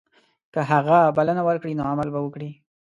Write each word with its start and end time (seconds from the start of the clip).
که 0.53 0.61
هغه 0.71 0.99
بلنه 1.17 1.41
ورکړي 1.47 1.73
نو 1.77 1.83
عمل 1.91 2.07
به 2.13 2.19
وکړي. 2.21 2.49